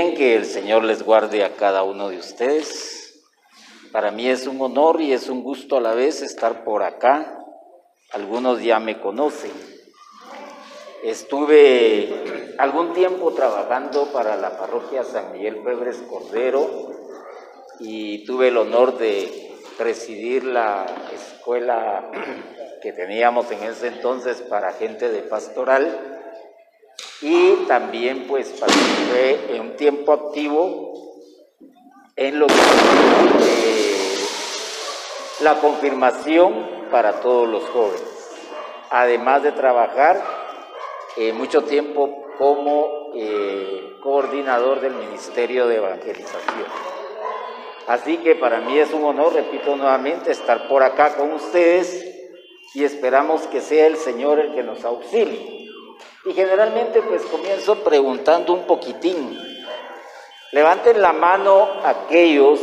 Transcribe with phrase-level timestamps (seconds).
[0.00, 3.20] bien, que el Señor les guarde a cada uno de ustedes.
[3.90, 7.36] Para mí es un honor y es un gusto a la vez estar por acá.
[8.12, 9.50] Algunos ya me conocen.
[11.02, 16.92] Estuve algún tiempo trabajando para la parroquia San Miguel Febres Cordero
[17.80, 22.08] y tuve el honor de presidir la escuela
[22.82, 26.17] que teníamos en ese entonces para gente de pastoral
[27.20, 30.92] y también pues participé en un tiempo activo
[32.16, 32.54] en lo que
[33.42, 34.18] eh,
[35.40, 38.36] la confirmación para todos los jóvenes,
[38.90, 40.22] además de trabajar
[41.16, 46.66] eh, mucho tiempo como eh, coordinador del Ministerio de Evangelización.
[47.88, 52.04] Así que para mí es un honor, repito nuevamente, estar por acá con ustedes
[52.74, 55.67] y esperamos que sea el Señor el que nos auxilie
[56.24, 59.38] y generalmente pues comienzo preguntando un poquitín.
[60.52, 62.60] Levanten la mano aquellos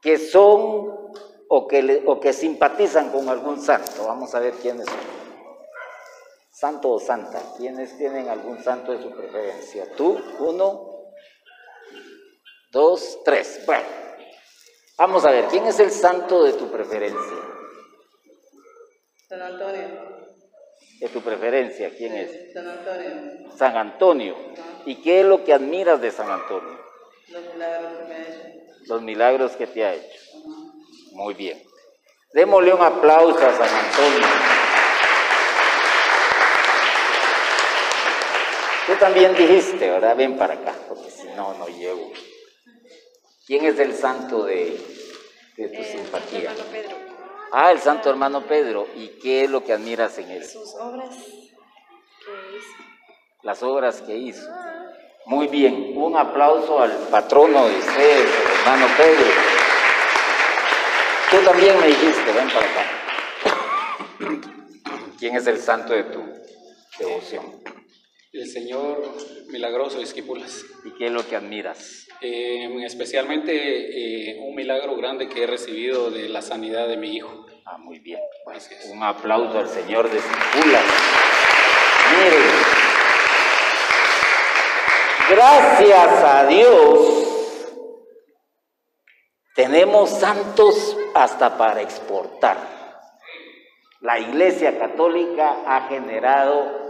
[0.00, 1.02] que son
[1.48, 4.06] o que, o que simpatizan con algún santo.
[4.06, 4.98] Vamos a ver quiénes son.
[6.50, 7.40] Santo o santa.
[7.56, 9.94] ¿Quiénes tienen algún santo de su preferencia?
[9.96, 10.18] ¿Tú?
[10.38, 11.12] ¿Uno?
[12.70, 13.20] ¿Dos?
[13.24, 13.62] ¿Tres?
[13.66, 13.84] Bueno.
[14.98, 17.36] Vamos a ver, ¿quién es el santo de tu preferencia?
[19.28, 20.11] San Antonio
[21.02, 22.52] de tu preferencia, ¿quién es?
[22.52, 23.50] San Antonio.
[23.56, 24.36] San Antonio.
[24.86, 26.78] ¿Y qué es lo que admiras de San Antonio?
[27.28, 28.84] Los milagros que me ha hecho.
[28.86, 30.20] Los milagros que te ha hecho.
[31.10, 31.60] Muy bien.
[32.32, 34.28] Démosle un aplauso a San Antonio.
[38.86, 40.14] Tú también dijiste, ¿verdad?
[40.16, 42.12] Ven para acá, porque si no, no llego.
[43.44, 44.78] ¿Quién es el santo de,
[45.56, 46.54] de tu eh, simpatía?
[46.70, 47.01] Pedro.
[47.54, 48.88] Ah, el santo hermano Pedro.
[48.96, 50.42] ¿Y qué es lo que admiras en él?
[50.42, 52.76] Sus obras que hizo.
[53.42, 54.48] Las obras que hizo.
[55.26, 55.92] Muy bien.
[55.94, 59.26] Un aplauso al patrono de ustedes, hermano Pedro.
[61.30, 62.90] Tú también me dijiste, ven para acá.
[65.18, 66.22] ¿Quién es el santo de tu
[66.98, 67.62] devoción?
[68.32, 69.14] El Señor
[69.50, 70.64] Milagroso de Esquipulas.
[70.86, 72.08] ¿Y qué es lo que admiras?
[72.22, 77.41] Eh, especialmente eh, un milagro grande que he recibido de la sanidad de mi hijo.
[77.64, 78.20] Ah, muy bien.
[78.90, 80.84] un aplauso al Señor de Esquipulas.
[82.16, 82.42] Miren,
[85.30, 87.22] gracias a Dios
[89.54, 92.56] tenemos santos hasta para exportar.
[94.00, 96.80] La Iglesia Católica ha generado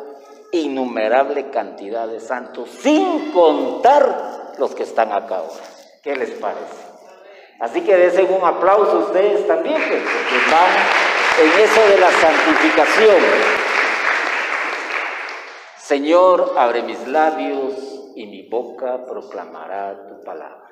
[0.52, 5.64] innumerable cantidad de santos, sin contar los que están acá ahora.
[6.02, 6.91] ¿Qué les parece?
[7.62, 10.68] Así que desen un aplauso ustedes también, pues, porque van
[11.38, 13.22] en eso de la santificación.
[15.76, 17.74] Señor, abre mis labios
[18.16, 20.68] y mi boca proclamará tu palabra.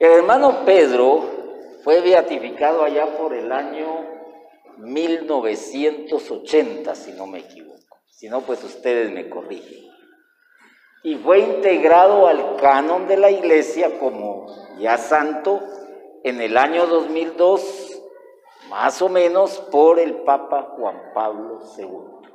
[0.00, 1.30] El hermano Pedro
[1.84, 4.04] fue beatificado allá por el año
[4.78, 8.00] 1980, si no me equivoco.
[8.08, 9.89] Si no, pues ustedes me corrigen.
[11.02, 14.46] Y fue integrado al canon de la iglesia como
[14.78, 15.60] ya santo
[16.24, 18.02] en el año 2002,
[18.68, 22.28] más o menos por el Papa Juan Pablo II.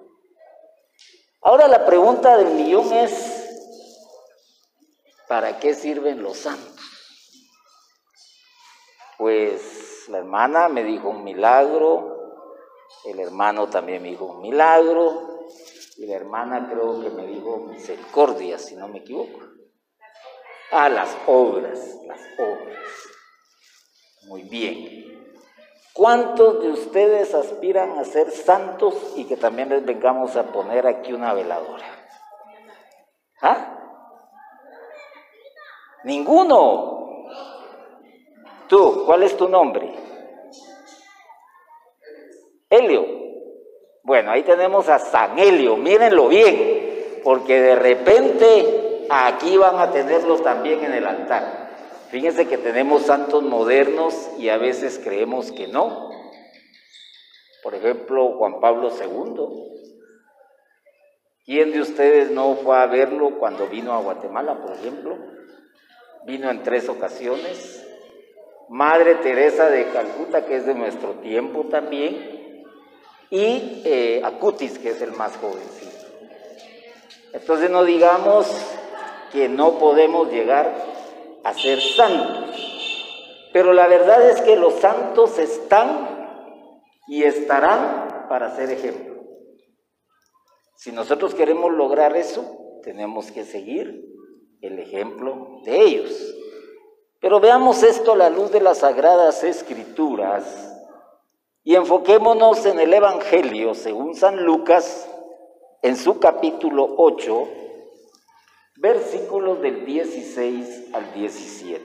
[1.41, 3.47] Ahora la pregunta del millón es,
[5.27, 6.73] ¿para qué sirven los santos?
[9.19, 12.15] Pues la hermana me dijo un milagro,
[13.05, 15.34] el hermano también me dijo un milagro
[15.97, 19.39] y la hermana creo que me dijo misericordia, si no me equivoco.
[20.72, 22.79] Ah, las obras, las obras.
[24.28, 25.06] Muy bien.
[25.94, 31.13] ¿Cuántos de ustedes aspiran a ser santos y que también les vengamos a poner aquí
[31.13, 31.85] una veladora?
[33.41, 33.79] ¿Ah?
[36.03, 37.31] Ninguno.
[38.68, 39.95] Tú, ¿cuál es tu nombre?
[42.69, 43.25] Helio.
[44.06, 50.38] Bueno, ahí tenemos a San Helio, mírenlo bien, porque de repente aquí van a tenerlo
[50.38, 51.72] también en el altar.
[52.10, 56.12] Fíjense que tenemos santos modernos y a veces creemos que no.
[57.63, 59.72] Por ejemplo, Juan Pablo II.
[61.44, 65.18] ¿Quién de ustedes no fue a verlo cuando vino a Guatemala, por ejemplo?
[66.28, 67.84] Vino en tres ocasiones.
[68.69, 72.34] Madre Teresa de Calcuta, que es de nuestro tiempo también,
[73.30, 75.92] y eh, Acutis, que es el más jovencito.
[77.33, 78.48] Entonces no digamos
[79.31, 80.74] que no podemos llegar
[81.44, 82.56] a ser santos,
[83.51, 86.42] pero la verdad es que los santos están
[87.07, 89.16] y estarán para ser ejemplo.
[90.75, 94.06] Si nosotros queremos lograr eso, tenemos que seguir
[94.62, 96.36] el ejemplo de ellos.
[97.19, 100.75] Pero veamos esto a la luz de las sagradas escrituras
[101.67, 105.09] y enfoquémonos en el Evangelio según San Lucas,
[105.81, 107.47] en su capítulo 8,
[108.75, 111.83] versículos del 16 al 17.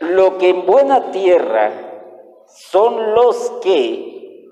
[0.00, 4.48] Lo que en buena tierra son los que,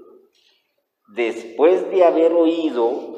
[1.14, 3.16] después de haber oído,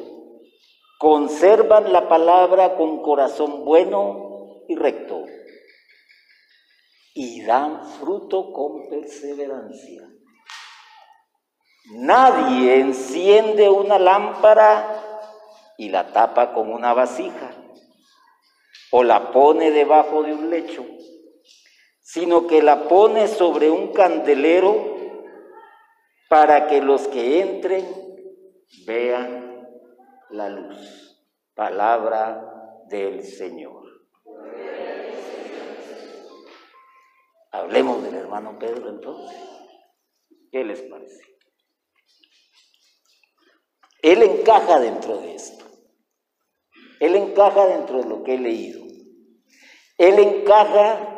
[1.01, 5.22] conservan la palabra con corazón bueno y recto
[7.15, 10.09] y dan fruto con perseverancia.
[11.95, 15.03] Nadie enciende una lámpara
[15.77, 17.51] y la tapa con una vasija
[18.93, 20.85] o la pone debajo de un lecho,
[22.01, 24.93] sino que la pone sobre un candelero
[26.29, 27.87] para que los que entren
[28.87, 29.69] vean
[30.31, 31.27] la luz.
[31.55, 33.82] Palabra del Señor.
[37.53, 39.39] Hablemos del hermano Pedro entonces.
[40.51, 41.23] ¿Qué les parece?
[44.01, 45.65] Él encaja dentro de esto.
[46.99, 48.83] Él encaja dentro de lo que he leído.
[49.99, 51.09] Él encaja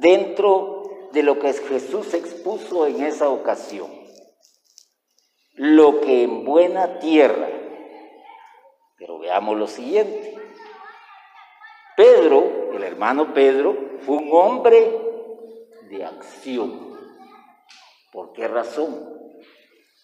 [0.00, 0.82] dentro
[1.12, 3.90] de lo que Jesús expuso en esa ocasión.
[5.52, 7.48] Lo que en buena tierra.
[8.96, 10.34] Pero veamos lo siguiente.
[11.96, 15.03] Pedro, el hermano Pedro, fue un hombre
[15.94, 16.98] de acción.
[18.12, 19.12] ¿Por qué razón?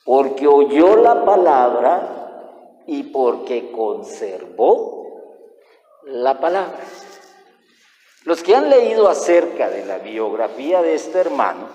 [0.05, 5.01] Porque oyó la palabra y porque conservó
[6.05, 6.81] la palabra.
[8.25, 11.69] Los que han leído acerca de la biografía de este hermano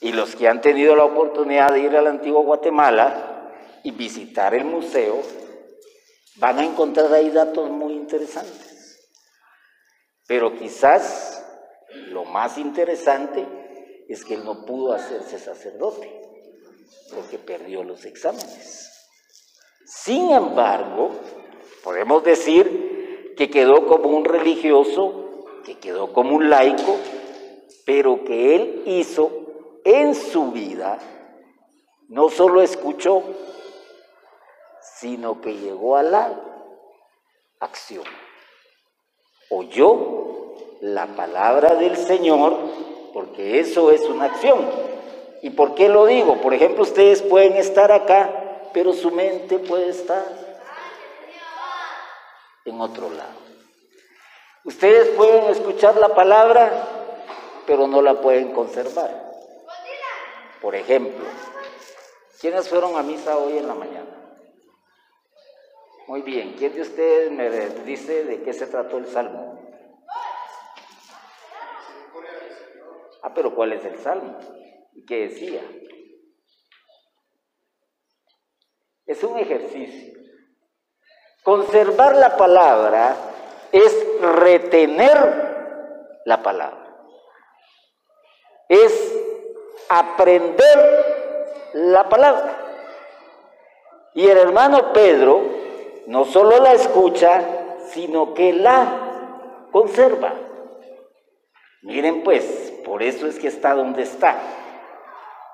[0.00, 3.52] y los que han tenido la oportunidad de ir al antiguo Guatemala
[3.82, 5.20] y visitar el museo,
[6.36, 9.00] van a encontrar ahí datos muy interesantes.
[10.26, 11.33] Pero quizás
[12.08, 13.46] lo más interesante
[14.08, 16.20] es que él no pudo hacerse sacerdote
[17.14, 18.90] porque perdió los exámenes.
[19.86, 21.10] Sin embargo,
[21.82, 26.96] podemos decir que quedó como un religioso, que quedó como un laico,
[27.84, 29.30] pero que él hizo
[29.84, 30.98] en su vida,
[32.08, 33.22] no solo escuchó,
[34.80, 36.40] sino que llegó a la
[37.60, 38.04] acción.
[39.50, 40.23] Oyó
[40.80, 42.56] la palabra del Señor,
[43.12, 44.64] porque eso es una acción.
[45.42, 46.40] ¿Y por qué lo digo?
[46.40, 48.44] Por ejemplo, ustedes pueden estar acá
[48.74, 50.26] pero su mente puede estar
[52.64, 53.44] en otro lado.
[54.64, 56.88] Ustedes pueden escuchar la palabra,
[57.66, 59.32] pero no la pueden conservar.
[60.60, 61.24] Por ejemplo,
[62.40, 64.10] ¿quiénes fueron a misa hoy en la mañana?
[66.08, 67.48] Muy bien, ¿quién de ustedes me
[67.84, 69.63] dice de qué se trató el salmo?
[73.34, 74.38] Pero ¿cuál es el salmo?
[74.94, 75.62] ¿Y qué decía?
[79.06, 80.14] Es un ejercicio.
[81.42, 83.16] Conservar la palabra
[83.70, 86.96] es retener la palabra.
[88.68, 89.14] Es
[89.88, 92.60] aprender la palabra.
[94.14, 95.42] Y el hermano Pedro
[96.06, 97.42] no solo la escucha,
[97.88, 100.32] sino que la conserva.
[101.82, 104.38] Miren pues, por eso es que está donde está.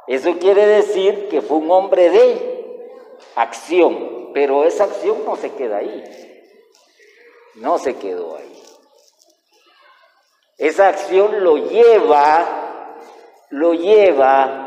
[0.07, 2.87] Eso quiere decir que fue un hombre de
[3.37, 6.05] acción, pero esa acción no se queda ahí,
[7.57, 8.63] no se quedó ahí.
[10.59, 12.97] Esa acción lo lleva,
[13.51, 14.67] lo lleva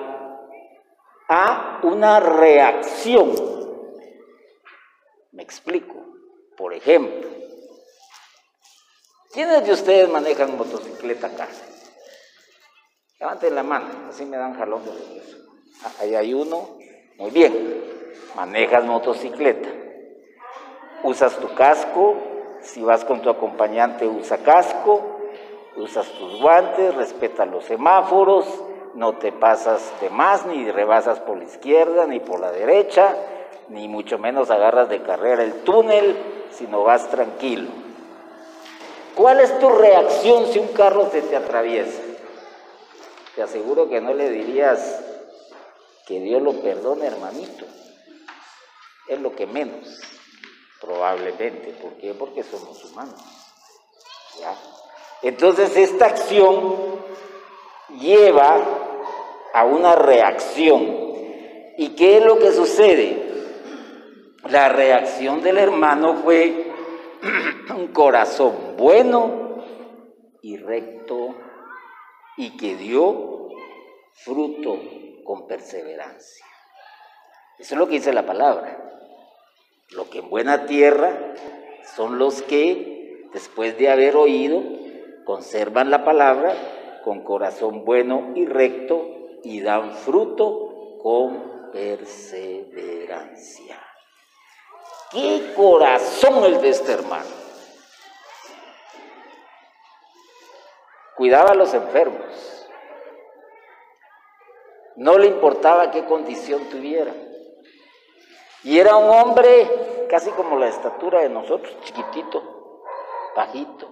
[1.27, 3.33] a una reacción.
[5.31, 6.03] Me explico.
[6.55, 7.29] Por ejemplo,
[9.33, 11.47] ¿quiénes de ustedes manejan motocicleta acá?
[13.23, 15.37] Levanten la mano, así me dan jalón de regreso.
[15.85, 16.77] Ah, ahí hay uno.
[17.17, 17.83] Muy bien
[18.35, 19.69] manejas motocicleta,
[21.03, 22.15] usas tu casco,
[22.61, 25.01] si vas con tu acompañante usa casco,
[25.77, 28.45] usas tus guantes, respeta los semáforos,
[28.95, 33.15] no te pasas de más, ni rebasas por la izquierda, ni por la derecha,
[33.69, 36.15] ni mucho menos agarras de carrera el túnel,
[36.51, 37.69] sino vas tranquilo.
[39.15, 42.01] ¿Cuál es tu reacción si un carro se te atraviesa?
[43.35, 45.03] Te aseguro que no le dirías
[46.07, 47.65] que Dios lo perdone, hermanito
[49.07, 49.99] es lo que menos,
[50.79, 51.71] probablemente.
[51.81, 52.13] ¿Por qué?
[52.13, 53.21] Porque somos humanos.
[55.21, 56.75] Entonces esta acción
[57.99, 58.61] lleva
[59.53, 61.03] a una reacción.
[61.77, 63.31] ¿Y qué es lo que sucede?
[64.49, 66.69] la reacción del hermano fue
[67.75, 69.63] un corazón bueno
[70.41, 71.33] y recto
[72.37, 73.49] y que dio
[74.13, 74.79] fruto
[75.23, 76.45] con perseverancia.
[77.59, 78.79] Eso es lo que dice la palabra.
[79.91, 81.33] Lo que en buena tierra
[81.95, 84.63] son los que, después de haber oído,
[85.25, 86.55] conservan la palabra
[87.03, 89.07] con corazón bueno y recto
[89.43, 93.79] y dan fruto con perseverancia.
[95.11, 97.42] ¡Qué corazón el de este hermano!
[101.15, 102.67] Cuidaba a los enfermos.
[104.95, 107.13] No le importaba qué condición tuviera.
[108.63, 112.83] Y era un hombre casi como la estatura de nosotros, chiquitito,
[113.35, 113.89] bajito.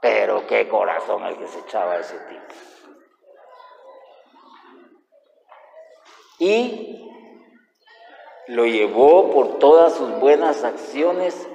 [0.00, 2.54] Pero qué corazón el que se echaba ese tipo.
[6.38, 7.10] Y
[8.48, 11.48] lo llevó por todas sus buenas acciones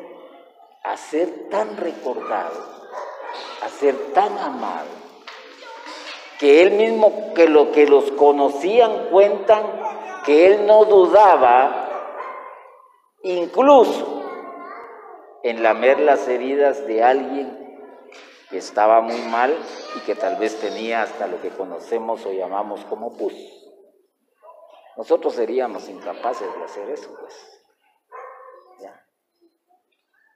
[0.84, 2.79] a ser tan recordado,
[3.62, 4.88] a ser tan amado,
[6.40, 9.64] que él mismo, que lo que los conocían cuentan,
[10.26, 11.90] que él no dudaba
[13.24, 14.24] incluso
[15.44, 17.58] en lamer las heridas de alguien
[18.50, 19.56] que estaba muy mal
[19.96, 23.34] y que tal vez tenía hasta lo que conocemos o llamamos como pus.
[24.98, 27.60] Nosotros seríamos incapaces de hacer eso, pues.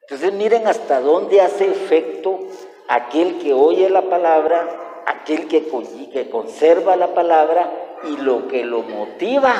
[0.03, 2.39] Entonces miren hasta dónde hace efecto
[2.87, 5.67] aquel que oye la palabra, aquel que,
[6.11, 7.71] que conserva la palabra
[8.03, 9.53] y lo que lo motiva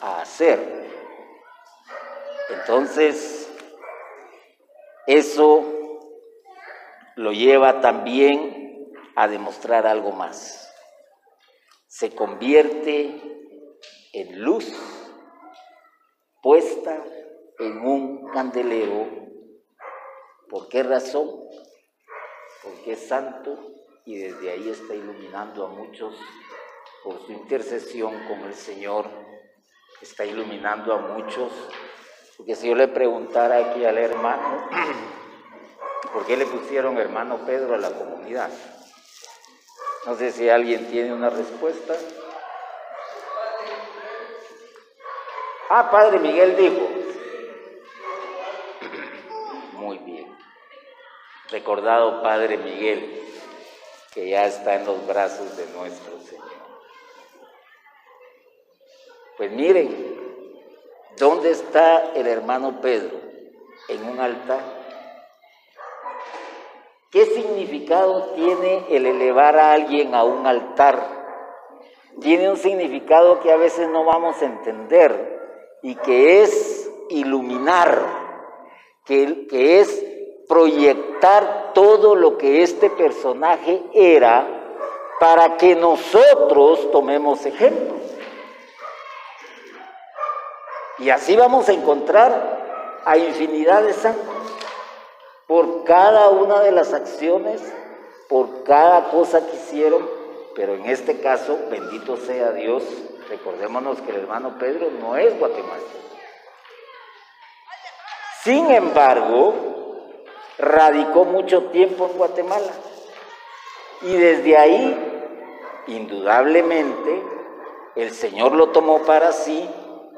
[0.00, 0.78] a hacer.
[2.50, 3.50] Entonces,
[5.06, 5.64] eso
[7.16, 10.72] lo lleva también a demostrar algo más.
[11.86, 13.20] Se convierte
[14.12, 14.72] en luz
[16.42, 17.04] puesta
[17.58, 19.06] en un candelero.
[20.48, 21.28] ¿Por qué razón?
[22.68, 23.58] Porque es santo
[24.04, 26.14] y desde ahí está iluminando a muchos
[27.04, 29.06] por su intercesión con el Señor.
[30.00, 31.52] Está iluminando a muchos
[32.38, 34.70] porque si yo le preguntara aquí al hermano,
[36.12, 38.48] ¿por qué le pusieron hermano Pedro a la comunidad?
[40.06, 41.94] No sé si alguien tiene una respuesta.
[45.68, 46.88] Ah, Padre Miguel dijo.
[49.72, 50.38] Muy bien.
[51.68, 53.22] Recordado Padre Miguel,
[54.14, 56.46] que ya está en los brazos de nuestro Señor.
[59.36, 60.16] Pues miren,
[61.18, 63.18] ¿Dónde está el hermano Pedro?
[63.90, 64.62] En un altar.
[67.10, 71.06] ¿Qué significado tiene el elevar a alguien a un altar?
[72.22, 75.38] Tiene un significado que a veces no vamos a entender
[75.82, 78.06] y que es iluminar,
[79.04, 80.06] que, que es
[80.48, 81.07] proyectar
[81.74, 84.46] todo lo que este personaje era
[85.20, 87.96] para que nosotros tomemos ejemplo.
[90.98, 94.34] Y así vamos a encontrar a infinidad de santos
[95.46, 97.62] por cada una de las acciones,
[98.28, 100.08] por cada cosa que hicieron,
[100.54, 102.82] pero en este caso, bendito sea Dios,
[103.30, 105.98] recordémonos que el hermano Pedro no es guatemalteco.
[108.42, 109.87] Sin embargo,
[110.58, 112.72] radicó mucho tiempo en Guatemala
[114.02, 114.96] y desde ahí,
[115.88, 117.22] indudablemente,
[117.96, 119.68] el Señor lo tomó para sí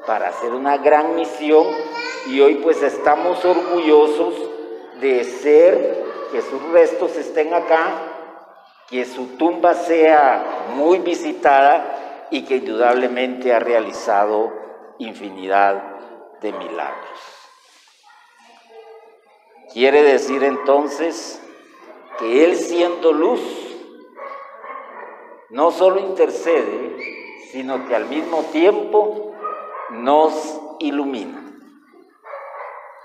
[0.05, 1.67] para hacer una gran misión
[2.27, 4.33] y hoy pues estamos orgullosos
[4.99, 7.91] de ser, que sus restos estén acá,
[8.89, 14.53] que su tumba sea muy visitada y que indudablemente ha realizado
[14.99, 15.81] infinidad
[16.41, 17.30] de milagros.
[19.73, 21.41] Quiere decir entonces
[22.19, 23.41] que Él siendo luz,
[25.49, 26.97] no solo intercede,
[27.51, 29.33] sino que al mismo tiempo
[29.91, 31.41] nos ilumina.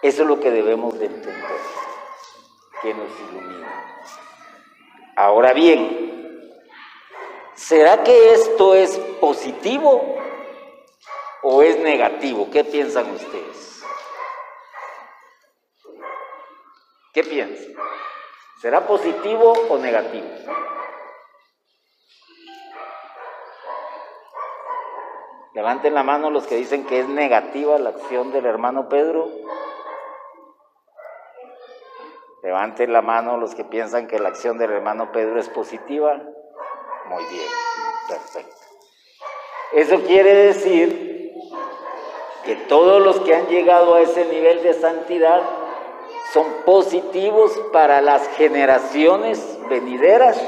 [0.02, 1.60] Eso es lo que debemos de entender,
[2.82, 3.56] que nos ilumina.
[5.16, 6.52] Ahora bien,
[7.54, 10.16] ¿será que esto es positivo
[11.42, 12.48] o es negativo?
[12.50, 13.75] ¿Qué piensan ustedes?
[17.16, 17.72] ¿Qué piensan?
[18.60, 20.26] ¿Será positivo o negativo?
[25.54, 29.30] Levanten la mano los que dicen que es negativa la acción del hermano Pedro.
[32.42, 36.20] Levanten la mano los que piensan que la acción del hermano Pedro es positiva.
[37.06, 37.48] Muy bien,
[38.10, 38.60] perfecto.
[39.72, 41.32] Eso quiere decir
[42.44, 45.65] que todos los que han llegado a ese nivel de santidad
[46.32, 50.40] son positivos para las generaciones venideras,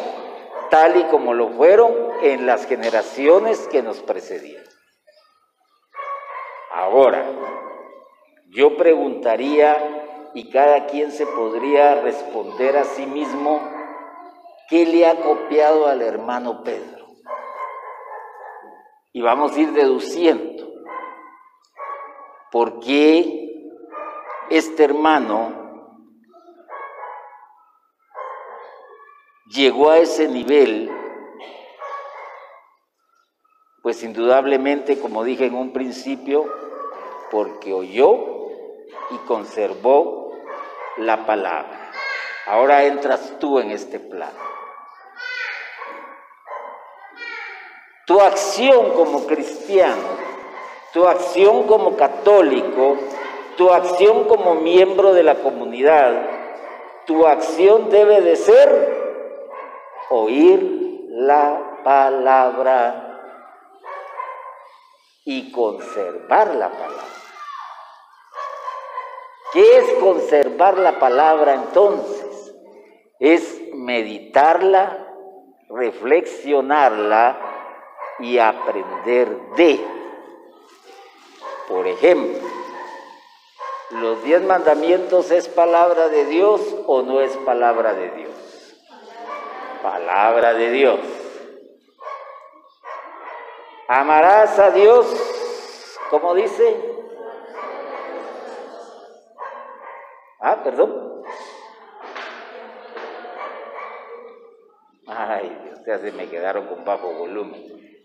[0.70, 4.64] tal y como lo fueron en las generaciones que nos precedían.
[6.72, 7.24] Ahora,
[8.50, 9.98] yo preguntaría,
[10.34, 13.60] y cada quien se podría responder a sí mismo,
[14.68, 17.06] ¿qué le ha copiado al hermano Pedro?
[19.12, 20.66] Y vamos a ir deduciendo
[22.50, 23.48] por qué
[24.50, 25.67] este hermano
[29.48, 30.90] llegó a ese nivel,
[33.82, 36.46] pues indudablemente, como dije en un principio,
[37.30, 38.48] porque oyó
[39.10, 40.32] y conservó
[40.98, 41.90] la palabra.
[42.46, 44.38] Ahora entras tú en este plano.
[48.06, 50.08] Tu acción como cristiano,
[50.94, 52.96] tu acción como católico,
[53.58, 56.26] tu acción como miembro de la comunidad,
[57.06, 58.97] tu acción debe de ser
[60.10, 63.04] oír la palabra
[65.24, 67.04] y conservar la palabra.
[69.52, 72.54] ¿Qué es conservar la palabra entonces?
[73.18, 75.06] Es meditarla,
[75.68, 77.38] reflexionarla
[78.18, 79.84] y aprender de.
[81.68, 82.48] Por ejemplo,
[83.90, 88.47] ¿los diez mandamientos es palabra de Dios o no es palabra de Dios?
[89.82, 91.00] Palabra de Dios.
[93.88, 95.06] Amarás a Dios,
[96.10, 96.76] como dice.
[100.40, 101.22] Ah, perdón.
[105.06, 108.02] Ay, Dios, se me quedaron con bajo volumen.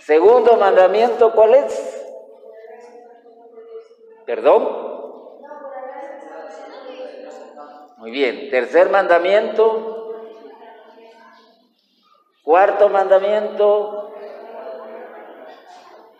[0.00, 1.96] Segundo mandamiento, ¿cuál es?
[4.26, 4.86] ¿Perdón?
[7.96, 8.50] Muy bien.
[8.50, 9.95] Tercer mandamiento.
[12.46, 14.14] Cuarto mandamiento.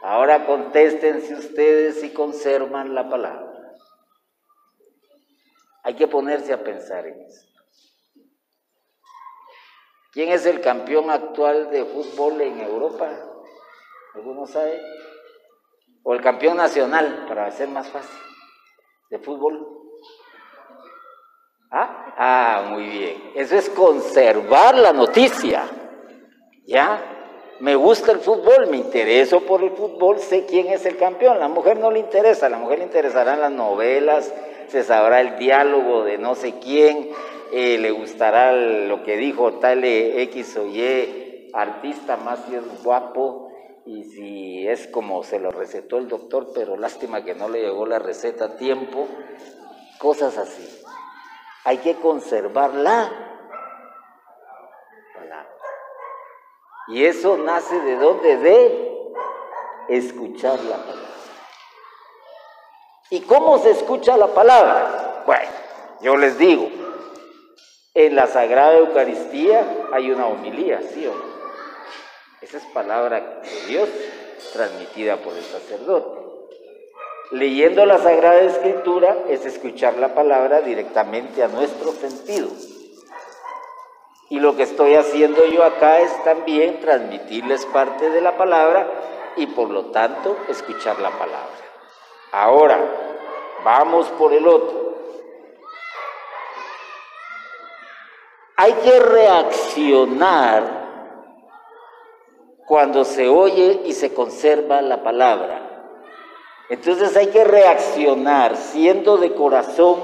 [0.03, 3.77] Ahora contéstense ustedes si conservan la palabra.
[5.85, 7.47] Hay que ponerse a pensar en eso.
[10.11, 13.09] ¿Quién es el campeón actual de fútbol en Europa?
[14.17, 14.83] ¿Alguno sabe?
[16.03, 18.19] O el campeón nacional, para hacer más fácil,
[19.11, 19.65] de fútbol.
[21.71, 22.15] ¿Ah?
[22.19, 23.33] ah, muy bien.
[23.37, 25.71] Eso es conservar la noticia.
[26.67, 27.01] ¿Ya?
[27.61, 31.39] Me gusta el fútbol, me intereso por el fútbol, sé quién es el campeón.
[31.39, 34.35] La mujer no le interesa, a la mujer le interesarán las novelas,
[34.69, 37.11] se sabrá el diálogo de no sé quién,
[37.53, 43.47] eh, le gustará lo que dijo tal X o Y artista más si es guapo,
[43.87, 47.87] y si es como se lo recetó el doctor, pero lástima que no le llegó
[47.87, 49.07] la receta a tiempo,
[49.99, 50.83] cosas así.
[51.65, 53.11] Hay que conservar la
[55.15, 55.49] palabra.
[56.89, 58.37] Y eso nace de dónde?
[58.37, 58.97] De
[59.89, 61.07] escuchar la palabra.
[63.11, 65.23] ¿Y cómo se escucha la palabra?
[65.27, 65.51] Bueno,
[66.01, 66.69] yo les digo,
[67.95, 71.37] en la Sagrada Eucaristía hay una homilía, ¿sí o no?
[72.43, 73.89] Esa es palabra de Dios
[74.53, 76.21] transmitida por el sacerdote.
[77.33, 82.49] Leyendo la Sagrada Escritura es escuchar la palabra directamente a nuestro sentido.
[84.29, 88.89] Y lo que estoy haciendo yo acá es también transmitirles parte de la palabra
[89.37, 91.67] y por lo tanto escuchar la palabra.
[92.33, 92.79] Ahora,
[93.65, 94.95] vamos por el otro.
[98.57, 100.87] Hay que reaccionar
[102.67, 105.67] cuando se oye y se conserva la palabra.
[106.69, 110.01] Entonces hay que reaccionar siendo de corazón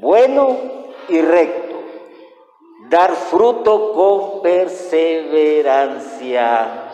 [0.00, 0.58] bueno
[1.08, 1.61] y recto,
[2.92, 6.90] dar fruto con perseverancia.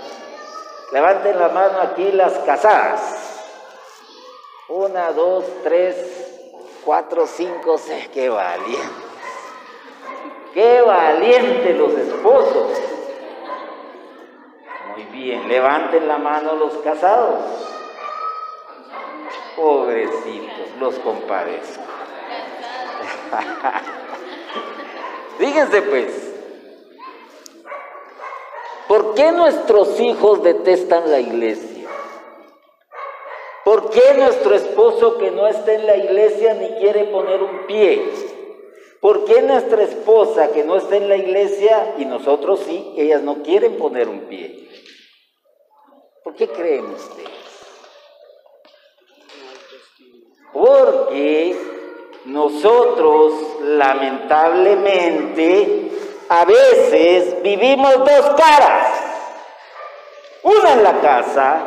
[0.93, 3.43] Levanten la mano aquí las casadas.
[4.69, 5.97] Una, dos, tres,
[6.85, 8.09] cuatro, cinco, seis.
[8.15, 9.09] Qué valientes.
[10.55, 12.71] Qué valientes los esposos.
[14.93, 17.41] Muy bien, levanten la mano los casados.
[19.57, 21.83] Pobrecitos, los compadezco.
[25.39, 26.35] Fíjense pues,
[28.89, 31.89] ¿por qué nuestros hijos detestan la iglesia?
[33.65, 38.03] ¿Por qué nuestro esposo que no está en la iglesia ni quiere poner un pie?
[39.01, 43.43] ¿Por qué nuestra esposa que no está en la iglesia y nosotros sí, ellas no
[43.45, 44.69] quieren poner un pie?
[46.25, 47.29] ¿Por qué creen ustedes?
[50.53, 51.57] Porque
[52.27, 55.89] nosotros lamentablemente
[56.29, 58.89] a veces vivimos dos caras.
[60.43, 61.61] Una en la casa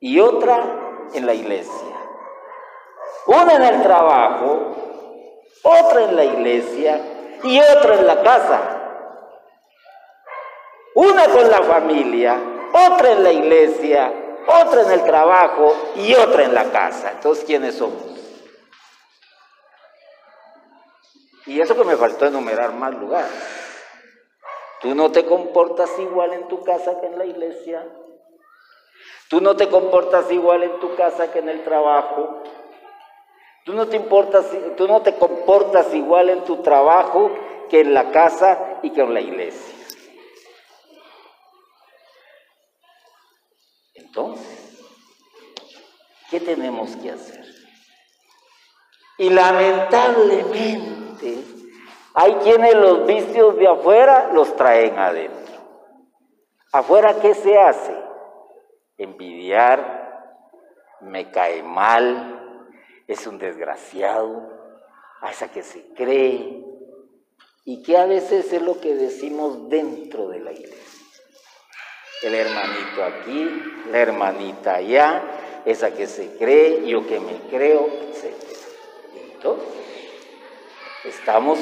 [0.00, 0.64] y otra
[1.12, 1.94] en la iglesia.
[3.26, 4.76] Una en el trabajo,
[5.62, 7.00] otra en la iglesia
[7.42, 8.60] y otra en la casa.
[10.94, 12.38] Una con la familia,
[12.72, 14.12] otra en la iglesia,
[14.46, 17.12] otra en el trabajo y otra en la casa.
[17.12, 18.23] Entonces, ¿quiénes somos?
[21.46, 23.30] Y eso que me faltó enumerar más lugares.
[24.80, 27.86] Tú no te comportas igual en tu casa que en la iglesia.
[29.28, 32.42] Tú no te comportas igual en tu casa que en el trabajo.
[33.64, 37.30] Tú no te importas, tú no te comportas igual en tu trabajo
[37.70, 39.74] que en la casa y que en la iglesia.
[43.94, 44.84] Entonces,
[46.30, 47.44] ¿qué tenemos que hacer?
[49.18, 50.93] Y lamentablemente,
[52.14, 55.54] hay quienes los vicios de afuera los traen adentro.
[56.72, 57.94] ¿Afuera qué se hace?
[58.98, 60.04] Envidiar,
[61.00, 62.68] me cae mal,
[63.06, 64.48] es un desgraciado,
[65.20, 66.64] a esa que se cree,
[67.64, 71.00] y que a veces es lo que decimos dentro de la iglesia.
[72.22, 75.22] El hermanito aquí, la hermanita allá,
[75.64, 78.34] esa que se cree, yo que me creo, etc.
[79.34, 79.73] Entonces,
[81.04, 81.58] estamos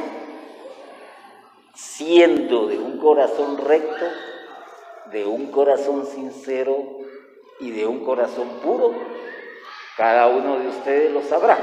[1.75, 4.07] siendo de un corazón recto,
[5.11, 7.01] de un corazón sincero
[7.61, 8.93] y de un corazón puro.
[9.97, 11.59] Cada uno de ustedes lo sabrá.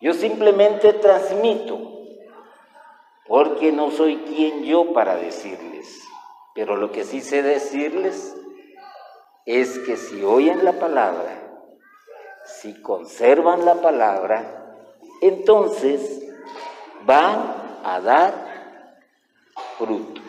[0.00, 1.78] Yo simplemente transmito,
[3.26, 6.02] porque no soy quien yo para decirles.
[6.54, 8.34] Pero lo que sí sé decirles
[9.46, 11.50] es que si oyen la palabra,
[12.44, 14.74] si conservan la palabra,
[15.20, 16.19] entonces
[17.04, 18.34] van a dar
[19.78, 20.20] fruto.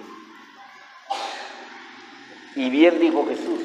[2.56, 3.62] Y bien dijo Jesús,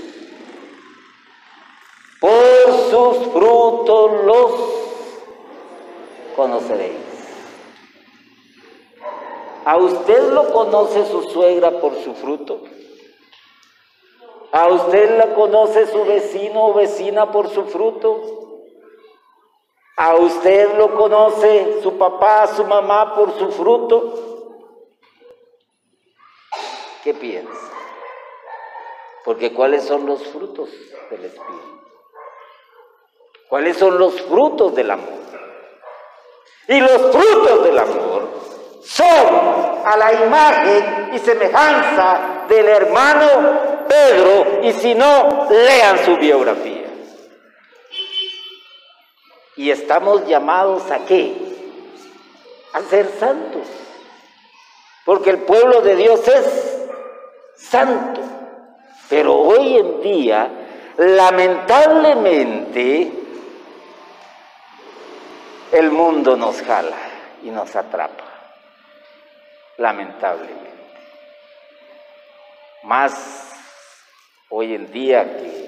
[2.21, 4.51] por sus frutos los
[6.37, 6.97] conoceréis.
[9.65, 12.63] ¿A usted lo conoce su suegra por su fruto?
[14.53, 18.46] ¿A usted la conoce su vecino o vecina por su fruto?
[19.97, 24.23] ¿A usted lo conoce su papá, su mamá por su fruto?
[27.03, 27.71] ¿Qué piensa?
[29.25, 30.69] Porque ¿cuáles son los frutos
[31.11, 31.81] del Espíritu?
[33.49, 35.15] ¿Cuáles son los frutos del amor?
[36.69, 38.29] Y los frutos del amor
[38.83, 46.76] son a la imagen y semejanza del hermano Pedro, y si no, lean su biografía.
[49.57, 51.35] Y estamos llamados a qué?
[52.75, 53.67] A ser santos.
[55.05, 56.87] Porque el pueblo de Dios es
[57.57, 58.21] santo.
[59.09, 60.51] Pero hoy en día,
[60.99, 63.11] lamentablemente,
[65.73, 66.99] el mundo nos jala
[67.43, 68.25] y nos atrapa.
[69.79, 70.67] Lamentablemente.
[72.83, 73.55] Más
[74.51, 75.66] hoy en día que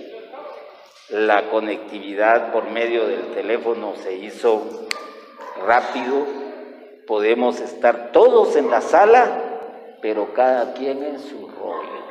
[1.10, 4.88] la conectividad por medio del teléfono se hizo
[5.66, 6.26] rápido,
[7.06, 9.44] podemos estar todos en la sala,
[10.02, 12.04] pero cada quien en su rollo,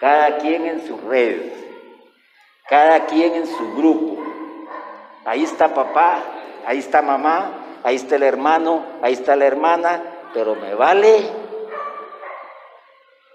[0.00, 1.52] cada quien en su red,
[2.68, 4.22] cada quien en su grupo.
[5.24, 6.22] Ahí está papá,
[6.66, 11.41] ahí está mamá, ahí está el hermano, ahí está la hermana, pero me vale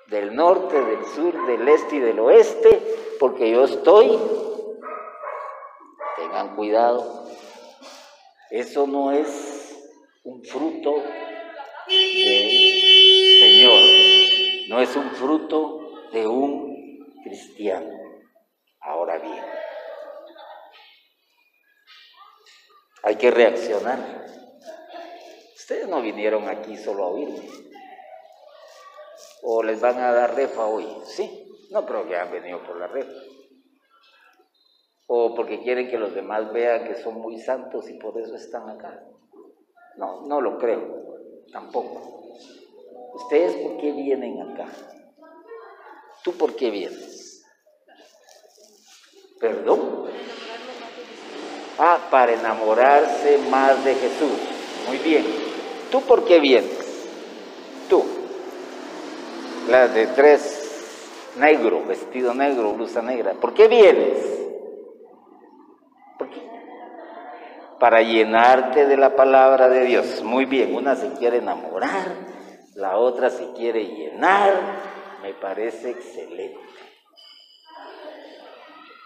[0.08, 2.82] del norte, del sur, del este y del oeste,
[3.20, 4.18] porque yo estoy.
[6.16, 7.26] Tengan cuidado.
[8.50, 9.78] Eso no es
[10.24, 10.96] un fruto
[11.88, 12.50] del
[13.42, 13.82] Señor,
[14.70, 17.92] no es un fruto de un cristiano.
[18.80, 19.44] Ahora bien,
[23.04, 24.26] hay que reaccionar.
[25.56, 27.67] Ustedes no vinieron aquí solo a oírme
[29.44, 30.88] o les van a dar refa hoy.
[31.06, 33.12] Sí, no creo que han venido por la refa.
[35.08, 38.70] O porque quieren que los demás vean que son muy santos y por eso están
[38.70, 39.04] acá.
[39.98, 41.16] No, no lo creo,
[41.52, 42.34] tampoco.
[43.14, 44.68] ¿Ustedes por qué vienen acá?
[46.24, 47.46] ¿Tú por qué vienes?
[49.40, 50.08] ¿Perdón?
[51.80, 54.32] Ah, para enamorarse más de Jesús.
[54.88, 55.26] Muy bien.
[55.92, 56.77] ¿Tú por qué vienes?
[59.68, 63.34] La de tres negro, vestido negro, blusa negra.
[63.34, 64.18] ¿Por qué vienes?
[66.18, 66.42] ¿Por qué?
[67.78, 70.24] Para llenarte de la palabra de Dios.
[70.24, 72.16] Muy bien, una se quiere enamorar,
[72.76, 74.54] la otra se quiere llenar,
[75.22, 76.60] me parece excelente.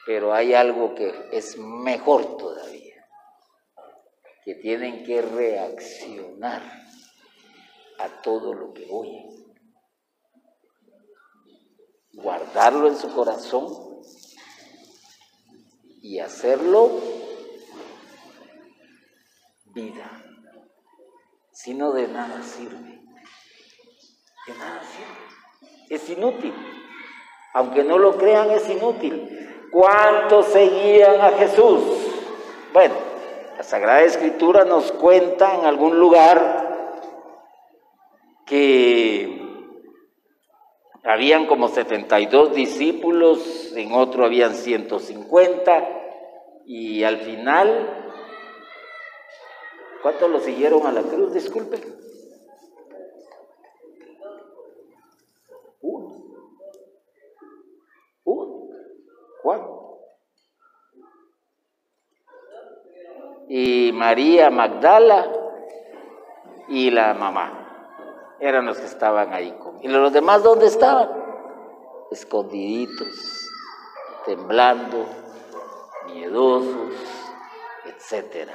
[0.05, 3.07] Pero hay algo que es mejor todavía,
[4.45, 6.61] que tienen que reaccionar
[7.97, 9.40] a todo lo que oyen,
[12.13, 13.67] guardarlo en su corazón
[16.01, 16.89] y hacerlo
[19.73, 20.09] vida.
[21.51, 23.01] Si no de nada sirve,
[24.47, 26.53] de nada sirve, es inútil.
[27.53, 29.67] Aunque no lo crean, es inútil.
[29.71, 31.81] ¿Cuántos seguían a Jesús?
[32.73, 32.95] Bueno,
[33.57, 36.61] la Sagrada Escritura nos cuenta en algún lugar
[38.45, 39.30] que
[41.03, 46.01] habían como 72 discípulos, en otro habían 150,
[46.65, 48.13] y al final,
[50.01, 51.33] ¿cuántos lo siguieron a la cruz?
[51.33, 51.81] Disculpen.
[55.81, 56.23] Uno.
[58.23, 58.69] Uno.
[59.41, 59.61] Juan.
[63.49, 65.29] Y María Magdala
[66.69, 67.60] y la mamá.
[68.41, 69.83] Eran los que estaban ahí con.
[69.83, 71.09] ¿Y los demás dónde estaban?
[72.09, 73.47] Escondiditos,
[74.25, 75.05] temblando,
[76.07, 76.95] miedosos,
[77.85, 78.53] etcétera.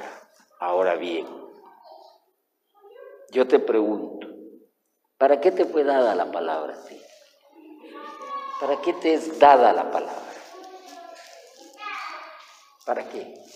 [0.59, 1.25] Ahora bien,
[3.31, 4.27] yo te pregunto,
[5.17, 7.01] ¿para qué te fue dada la palabra a ti?
[8.59, 10.33] ¿Para qué te es dada la palabra?
[12.85, 13.46] ¿Para qué?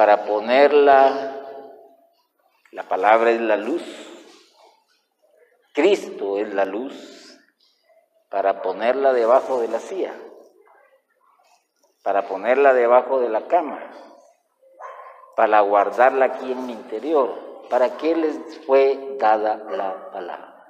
[0.00, 1.36] Para ponerla,
[2.70, 3.82] la palabra es la luz,
[5.74, 7.38] Cristo es la luz,
[8.30, 10.14] para ponerla debajo de la silla,
[12.02, 13.78] para ponerla debajo de la cama,
[15.36, 17.68] para guardarla aquí en mi interior.
[17.68, 20.64] ¿Para qué les fue dada la palabra?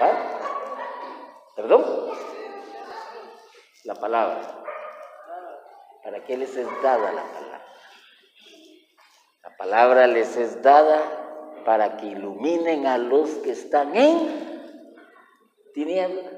[0.00, 0.12] ¿Ah?
[1.54, 1.84] ¿Perdón?
[3.84, 4.64] La palabra.
[6.06, 7.66] ¿Para qué les es dada la palabra?
[9.42, 11.02] La palabra les es dada
[11.64, 14.86] para que iluminen a los que están en
[15.74, 16.32] tinieblas.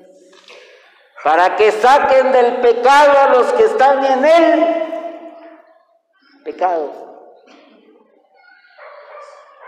[1.22, 4.64] Para que saquen del pecado a los que están en el
[6.44, 7.36] pecado.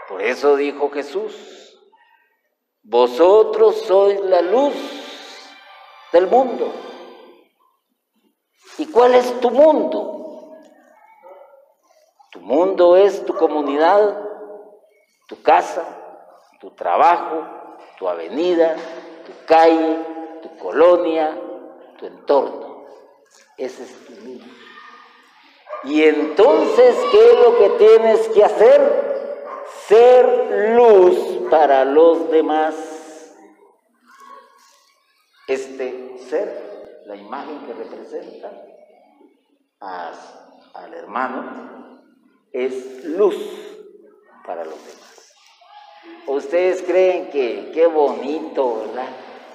[0.08, 1.76] Por eso dijo Jesús,
[2.84, 4.72] vosotros sois la luz
[6.10, 6.89] del mundo.
[8.78, 10.56] ¿Y cuál es tu mundo?
[12.30, 14.22] Tu mundo es tu comunidad,
[15.26, 15.84] tu casa,
[16.60, 17.44] tu trabajo,
[17.98, 18.76] tu avenida,
[19.26, 19.98] tu calle,
[20.42, 21.36] tu colonia,
[21.98, 22.86] tu entorno.
[23.56, 24.46] Ese es tu mundo.
[25.84, 29.10] Y entonces, ¿qué es lo que tienes que hacer?
[29.86, 32.74] Ser luz para los demás
[35.50, 36.69] este ser,
[37.20, 38.52] imagen que representa
[39.80, 42.02] al hermano,
[42.52, 43.36] es luz
[44.46, 45.32] para los demás.
[46.26, 49.08] ¿Ustedes creen que qué bonito, verdad?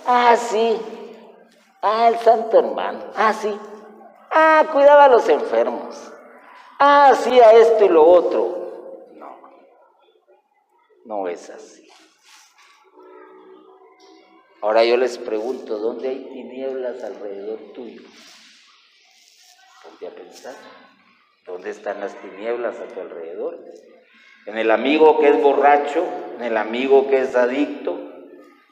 [0.05, 0.77] Ah, sí.
[1.81, 3.05] Ah, el santo hermano.
[3.15, 3.55] Ah, sí.
[4.31, 6.11] Ah, cuidaba a los enfermos.
[6.79, 9.07] Ah, hacía esto y lo otro.
[9.13, 9.37] No,
[11.05, 11.84] no es así.
[14.65, 18.01] Ahora yo les pregunto, ¿dónde hay tinieblas alrededor tuyo?
[19.83, 20.55] Ponte a pensar,
[21.45, 23.59] ¿dónde están las tinieblas a tu alrededor?
[24.47, 26.03] En el amigo que es borracho,
[26.39, 27.95] en el amigo que es adicto,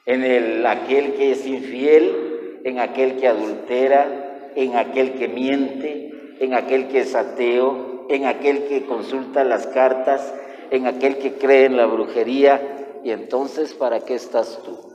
[0.04, 6.54] en el aquel que es infiel, en aquel que adultera, en aquel que miente, en
[6.54, 10.34] aquel que es ateo, en aquel que consulta las cartas,
[10.72, 13.00] en aquel que cree en la brujería.
[13.04, 14.93] Y entonces, ¿para qué estás tú?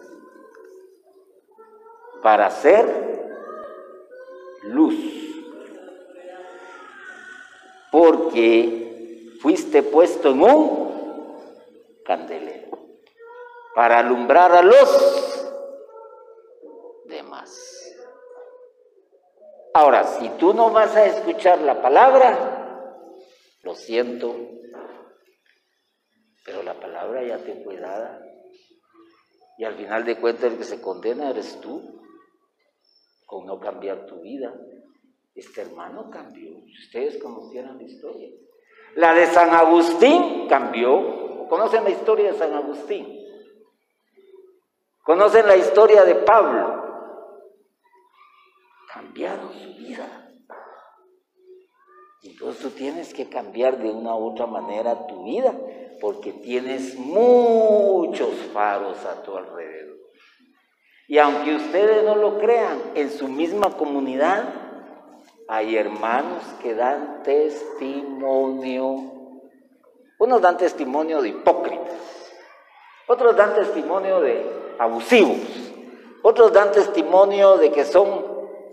[2.22, 2.86] Para ser
[4.64, 4.96] luz.
[7.92, 11.34] Porque fuiste puesto en un
[12.06, 12.78] candelero
[13.74, 15.52] para alumbrar a los
[17.06, 17.96] demás.
[19.74, 22.58] Ahora, si tú no vas a escuchar la palabra,
[23.64, 24.36] lo siento,
[26.44, 28.22] pero la palabra ya te fue dada.
[29.58, 32.00] Y al final de cuentas el que se condena eres tú
[33.30, 34.52] con no cambiar tu vida.
[35.36, 36.50] Este hermano cambió.
[36.84, 38.30] Ustedes conocieran la historia.
[38.96, 41.48] La de San Agustín cambió.
[41.48, 43.08] ¿Conocen la historia de San Agustín?
[45.04, 46.80] ¿Conocen la historia de Pablo?
[48.92, 50.32] cambiaron su vida.
[52.24, 55.54] Entonces tú tienes que cambiar de una u otra manera tu vida,
[56.02, 59.99] porque tienes muchos faros a tu alrededor.
[61.10, 64.44] Y aunque ustedes no lo crean, en su misma comunidad
[65.48, 69.12] hay hermanos que dan testimonio.
[70.20, 72.32] Unos dan testimonio de hipócritas,
[73.08, 75.40] otros dan testimonio de abusivos,
[76.22, 78.26] otros dan testimonio de que son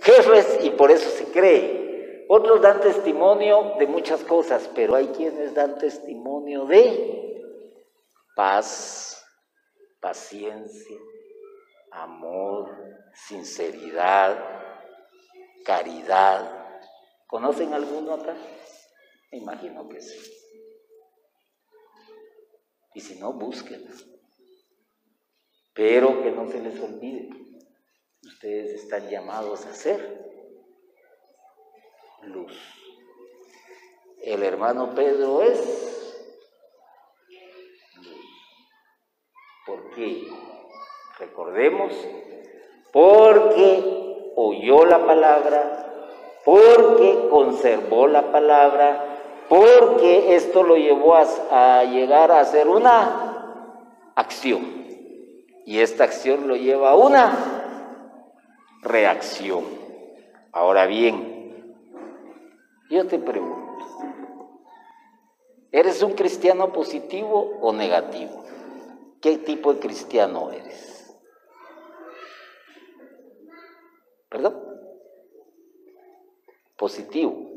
[0.03, 2.27] jefes y por eso se cree.
[2.29, 7.43] Otros dan testimonio de muchas cosas, pero hay quienes dan testimonio de
[8.35, 9.25] paz,
[10.01, 10.99] paciencia,
[11.97, 12.71] amor,
[13.15, 14.39] sinceridad,
[15.65, 16.81] caridad.
[17.27, 18.37] ¿Conocen alguno acá?
[19.33, 20.33] Me imagino que sí.
[22.95, 23.91] Y si no, búsquenla.
[25.75, 27.29] Pero que no se les olvide,
[28.23, 30.25] ustedes están llamados a ser
[32.23, 32.57] luz.
[34.23, 36.25] El hermano Pedro es
[37.97, 38.25] luz.
[39.67, 40.27] ¿Por qué?
[41.19, 41.93] Recordemos,
[42.93, 45.87] porque oyó la palabra,
[46.45, 49.03] porque conservó la palabra,
[49.49, 54.85] porque esto lo llevó a, llegar a hacer una acción.
[55.65, 57.33] Y esta acción lo lleva a una
[58.83, 59.65] reacción.
[60.53, 61.75] Ahora bien,
[62.91, 63.87] yo te pregunto,
[65.73, 68.45] ¿eres un cristiano positivo o negativo?
[69.23, 70.96] ¿Qué tipo de cristiano eres?
[74.29, 74.63] ¿Perdón?
[76.77, 77.57] Positivo.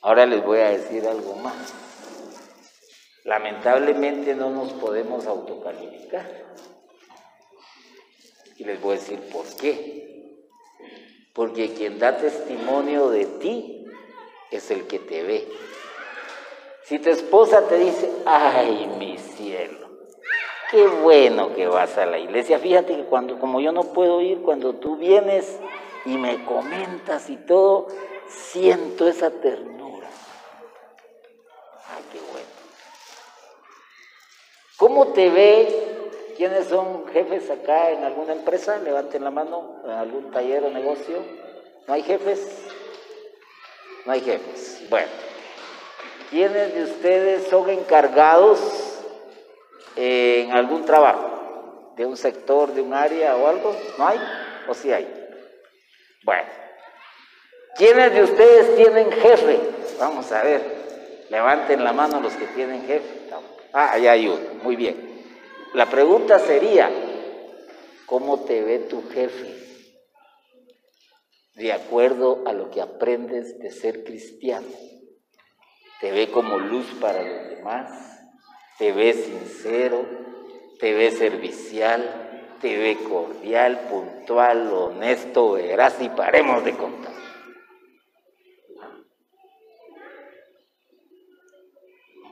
[0.00, 1.74] Ahora les voy a decir algo más.
[3.24, 6.26] Lamentablemente no nos podemos autocalificar.
[8.56, 10.38] Y les voy a decir por qué.
[11.32, 13.86] Porque quien da testimonio de ti
[14.50, 15.48] es el que te ve.
[16.84, 19.91] Si tu esposa te dice, ay, mi cielo,
[20.72, 22.58] qué bueno que vas a la iglesia.
[22.58, 25.60] Fíjate que cuando, como yo no puedo ir, cuando tú vienes
[26.06, 27.86] y me comentas y todo,
[28.26, 30.08] siento esa ternura.
[31.94, 32.48] Ay, qué bueno.
[34.78, 35.88] ¿Cómo te ve?
[36.38, 38.78] ¿Quiénes son jefes acá en alguna empresa?
[38.78, 41.18] Levanten la mano, en algún taller o negocio.
[41.86, 42.64] ¿No hay jefes?
[44.06, 44.82] No hay jefes.
[44.88, 45.12] Bueno,
[46.30, 48.81] ¿quiénes de ustedes son encargados
[49.96, 51.92] en algún trabajo?
[51.96, 53.76] ¿De un sector, de un área o algo?
[53.98, 54.18] ¿No hay?
[54.68, 55.06] ¿O sí hay?
[56.24, 56.48] Bueno,
[57.76, 59.60] ¿quiénes de ustedes tienen jefe?
[59.98, 63.30] Vamos a ver, levanten la mano los que tienen jefe.
[63.72, 65.24] Ah, allá hay uno, muy bien.
[65.74, 66.90] La pregunta sería,
[68.06, 69.56] ¿cómo te ve tu jefe?
[71.54, 74.68] De acuerdo a lo que aprendes de ser cristiano.
[76.00, 78.21] ¿Te ve como luz para los demás?
[78.82, 80.04] ¿Te ve sincero?
[80.80, 82.02] ¿Te ve servicial?
[82.60, 86.02] ¿Te ve cordial, puntual, honesto, veraz?
[86.02, 87.12] Y paremos de contar.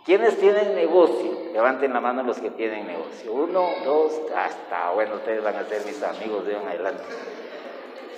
[0.05, 1.53] ¿Quiénes tienen negocio?
[1.53, 3.33] Levanten la mano los que tienen negocio.
[3.33, 7.05] Uno, dos, hasta, bueno, ustedes van a ser mis amigos de en adelante.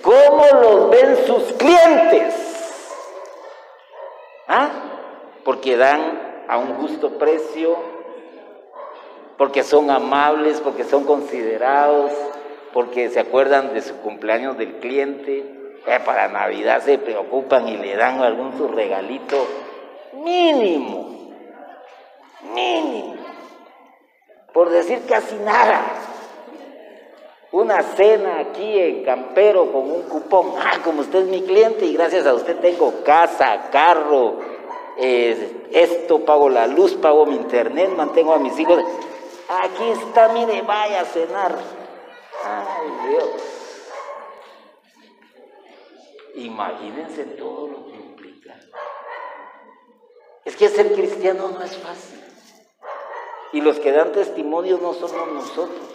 [0.01, 2.33] ¿Cómo los ven sus clientes?
[4.47, 4.71] ¿Ah?
[5.45, 8.02] Porque dan a un justo precio,
[9.37, 12.11] porque son amables, porque son considerados,
[12.73, 15.59] porque se acuerdan de su cumpleaños del cliente.
[15.85, 19.45] Eh, para Navidad se preocupan y le dan algún su regalito
[20.23, 21.13] mínimo
[22.53, 23.15] mínimo,
[24.53, 25.81] por decir casi nada.
[27.51, 30.53] Una cena aquí en Campero con un cupón.
[30.57, 34.39] Ah, como usted es mi cliente y gracias a usted tengo casa, carro,
[34.97, 38.79] esto, pago la luz, pago mi internet, mantengo a mis hijos.
[39.49, 41.57] Aquí está, mire, vaya a cenar.
[42.43, 43.41] Ay, Dios.
[46.35, 48.55] Imagínense todo lo que implica.
[50.45, 52.21] Es que ser cristiano no es fácil.
[53.51, 55.89] Y los que dan testimonio no somos nosotros.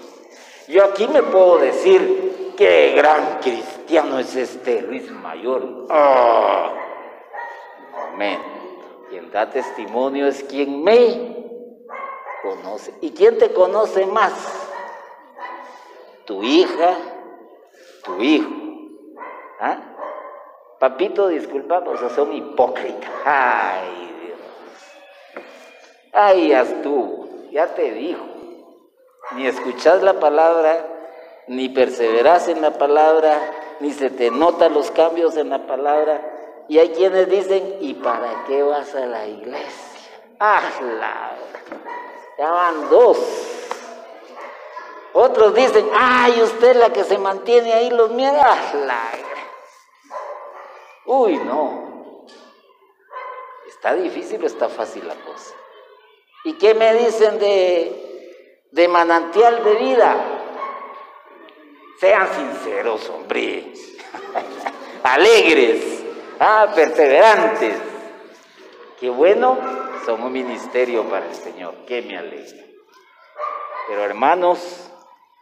[0.68, 5.86] Yo aquí me puedo decir, qué gran cristiano es este Luis Mayor.
[5.90, 6.72] ¡Oh!
[7.92, 9.07] Momento.
[9.09, 11.47] Quien da testimonio es quien me
[12.43, 12.95] conoce.
[13.01, 14.32] ¿Y quién te conoce más?
[16.24, 16.97] Tu hija,
[18.05, 18.51] tu hijo.
[19.61, 19.78] ¿Ah?
[20.78, 23.11] Papito, disculpa, pues son hipócritas.
[23.24, 25.43] Ay, Dios.
[26.12, 28.24] Ay, ya estuvo ya te dijo,
[29.32, 30.84] ni escuchás la palabra,
[31.47, 33.39] ni perseverás en la palabra,
[33.80, 36.20] ni se te notan los cambios en la palabra.
[36.68, 40.11] Y hay quienes dicen, ¿y para qué vas a la iglesia?
[40.39, 41.32] ¡Ah, la!
[42.39, 43.18] Ya van dos.
[45.12, 48.41] Otros dicen, ¡ay, usted la que se mantiene ahí los miedos!
[48.41, 49.12] ¡Ah!
[51.07, 52.26] Uy, no.
[53.66, 55.55] ¿Está difícil o está fácil la cosa?
[56.45, 60.16] ¿Y qué me dicen de, de manantial de vida?
[61.99, 63.72] Sean sinceros, hombre.
[65.03, 66.05] Alegres.
[66.39, 67.74] Ah, perseverantes.
[69.01, 69.59] Qué bueno,
[70.07, 71.74] un ministerio para el Señor.
[71.86, 72.64] Qué me alegra.
[73.88, 74.90] Pero hermanos,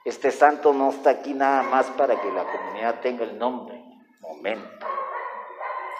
[0.04, 3.82] este santo no está aquí nada más para que la comunidad tenga el nombre.
[4.20, 4.86] Momento.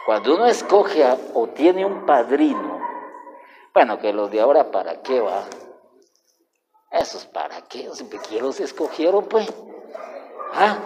[0.05, 1.05] Cuando uno escoge
[1.35, 2.81] o tiene un padrino,
[3.75, 5.45] bueno, que los de ahora para qué va.
[6.91, 7.91] Esos para qué,
[8.29, 9.53] ¿quién los escogieron pues?
[10.53, 10.79] ¿Ah?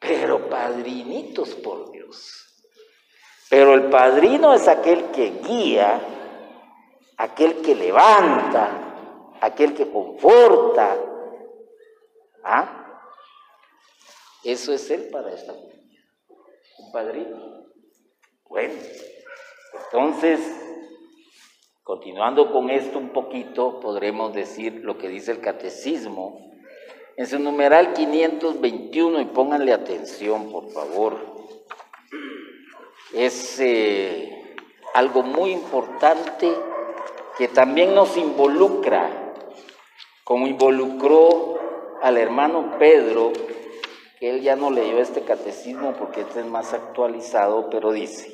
[0.00, 2.51] Pero padrinitos por Dios.
[3.52, 6.00] Pero el padrino es aquel que guía,
[7.18, 10.96] aquel que levanta, aquel que conforta.
[12.42, 13.04] ¿Ah?
[14.42, 16.04] Eso es él para esta comunidad.
[16.78, 17.66] Un padrino.
[18.48, 18.72] Bueno,
[19.84, 20.40] entonces,
[21.82, 26.40] continuando con esto un poquito, podremos decir lo que dice el catecismo
[27.18, 31.31] en su numeral 521 y pónganle atención, por favor.
[33.14, 34.56] Es eh,
[34.94, 36.50] algo muy importante
[37.36, 39.34] que también nos involucra,
[40.24, 41.58] como involucró
[42.02, 43.32] al hermano Pedro,
[44.18, 48.32] que él ya no leyó este catecismo porque este es más actualizado, pero dice,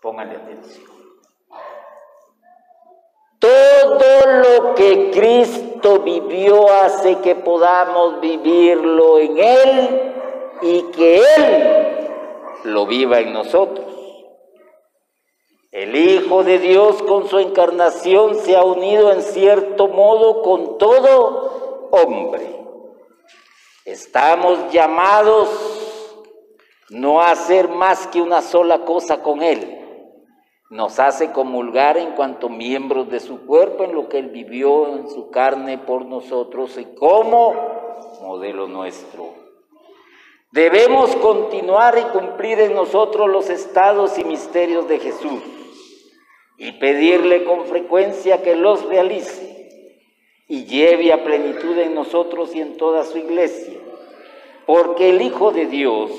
[0.00, 0.96] pónganle atención.
[3.38, 10.14] Todo lo que Cristo vivió hace que podamos vivirlo en Él
[10.62, 11.95] y que Él
[12.66, 13.86] lo viva en nosotros.
[15.72, 21.88] El Hijo de Dios con su encarnación se ha unido en cierto modo con todo
[21.90, 22.64] hombre.
[23.84, 25.48] Estamos llamados
[26.90, 29.76] no a hacer más que una sola cosa con Él
[30.70, 35.08] nos hace comulgar en cuanto miembros de su cuerpo en lo que Él vivió en
[35.08, 37.54] su carne por nosotros y como
[38.22, 39.45] modelo nuestro.
[40.56, 45.42] Debemos continuar y cumplir en nosotros los estados y misterios de Jesús
[46.56, 49.68] y pedirle con frecuencia que los realice
[50.48, 53.74] y lleve a plenitud en nosotros y en toda su iglesia,
[54.64, 56.12] porque el Hijo de Dios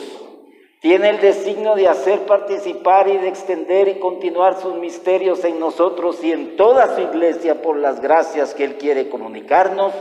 [0.82, 6.24] tiene el designio de hacer participar y de extender y continuar sus misterios en nosotros
[6.24, 9.94] y en toda su iglesia por las gracias que Él quiere comunicarnos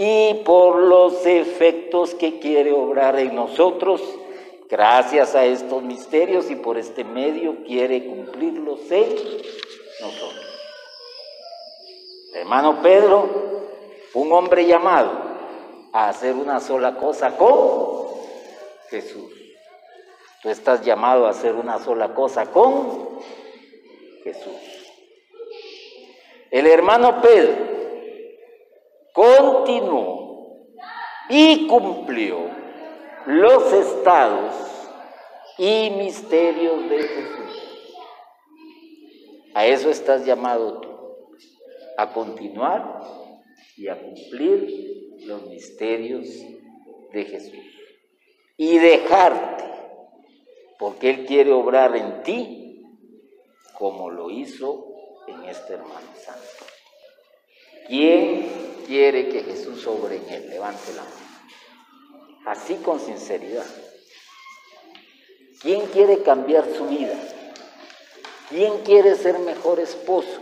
[0.00, 4.00] y por los efectos que quiere obrar en nosotros.
[4.70, 9.08] Gracias a estos misterios y por este medio quiere cumplirlos en
[10.00, 10.46] nosotros.
[12.32, 13.28] Hermano Pedro,
[14.14, 15.10] un hombre llamado
[15.92, 18.06] a hacer una sola cosa con
[18.90, 19.32] Jesús.
[20.42, 23.18] Tú estás llamado a hacer una sola cosa con
[24.22, 24.54] Jesús.
[26.52, 27.67] El hermano Pedro
[29.18, 30.68] continuó
[31.28, 32.38] y cumplió
[33.26, 34.54] los estados
[35.58, 37.68] y misterios de Jesús.
[39.54, 40.88] A eso estás llamado tú,
[41.96, 43.00] a continuar
[43.76, 46.28] y a cumplir los misterios
[47.12, 47.58] de Jesús.
[48.56, 49.64] Y dejarte
[50.78, 52.84] porque Él quiere obrar en ti
[53.74, 54.86] como lo hizo
[55.26, 56.66] en este hermano santo.
[57.88, 60.48] ¿Quién quiere que Jesús obre en él?
[60.48, 61.28] Levante la mano.
[62.46, 63.66] Así con sinceridad.
[65.60, 67.14] ¿Quién quiere cambiar su vida?
[68.48, 70.40] ¿Quién quiere ser mejor esposo,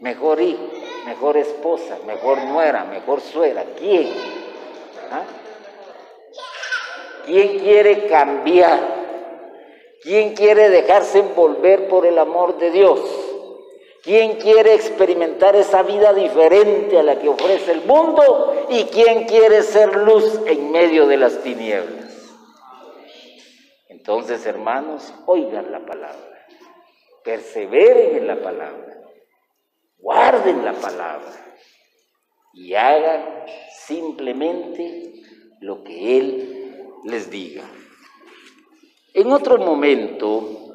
[0.00, 0.68] mejor hijo,
[1.06, 3.64] mejor esposa, mejor nuera, mejor suegra?
[3.78, 4.12] ¿Quién?
[5.12, 5.24] ¿Ah?
[7.24, 8.98] ¿Quién quiere cambiar?
[10.02, 13.27] ¿Quién quiere dejarse envolver por el amor de Dios?
[14.02, 18.66] ¿Quién quiere experimentar esa vida diferente a la que ofrece el mundo?
[18.70, 22.08] ¿Y quién quiere ser luz en medio de las tinieblas?
[23.88, 26.46] Entonces, hermanos, oigan la palabra,
[27.24, 29.02] perseveren en la palabra,
[29.98, 31.56] guarden la palabra
[32.54, 33.44] y hagan
[33.86, 35.12] simplemente
[35.60, 36.74] lo que Él
[37.04, 37.64] les diga.
[39.12, 40.67] En otro momento,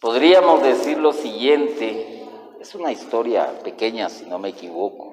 [0.00, 2.26] podríamos decir lo siguiente,
[2.60, 5.08] es una historia pequeña si no me equivoco.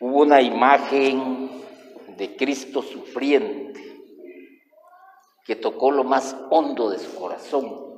[0.00, 1.62] hubo una imagen
[2.16, 3.80] de Cristo sufriente
[5.44, 7.92] que tocó lo más hondo de su corazón.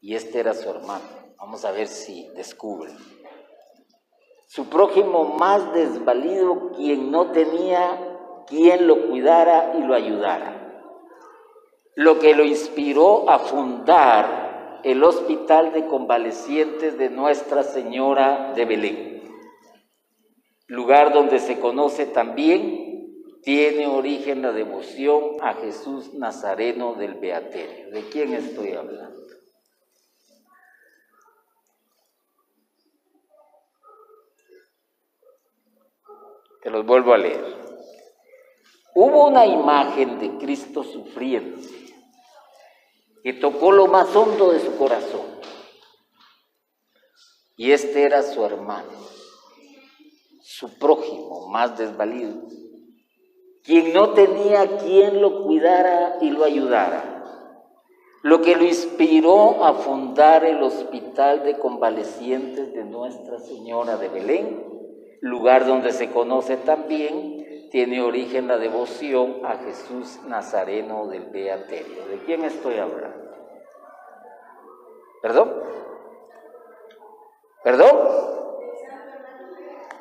[0.00, 1.04] Y este era su hermano.
[1.38, 2.92] Vamos a ver si descubre.
[4.46, 8.14] Su prójimo más desvalido, quien no tenía
[8.46, 10.63] quien lo cuidara y lo ayudara.
[11.96, 19.22] Lo que lo inspiró a fundar el Hospital de Convalecientes de Nuestra Señora de Belén,
[20.66, 22.84] lugar donde se conoce también
[23.42, 27.90] tiene origen la devoción a Jesús Nazareno del Beaterio.
[27.90, 29.22] ¿De quién estoy hablando?
[36.62, 37.44] Te los vuelvo a leer.
[38.94, 41.83] Hubo una imagen de Cristo sufriente
[43.24, 45.26] que tocó lo más hondo de su corazón.
[47.56, 48.92] Y este era su hermano,
[50.40, 52.34] su prójimo más desvalido
[53.64, 57.24] quien no tenía quien lo cuidara y lo ayudara,
[58.22, 64.64] lo que lo inspiró a fundar el Hospital de Convalecientes de Nuestra Señora de Belén,
[65.20, 67.43] lugar donde se conoce también,
[67.74, 72.06] tiene origen la devoción a Jesús Nazareno del Beaterio.
[72.06, 73.32] ¿De quién estoy hablando?
[75.20, 75.52] ¿Perdón?
[77.64, 77.98] ¿Perdón?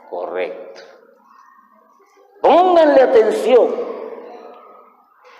[0.07, 0.81] Correcto.
[2.43, 3.75] Pónganle atención.